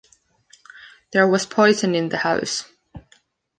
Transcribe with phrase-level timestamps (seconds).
[1.13, 2.65] There was poison in the house.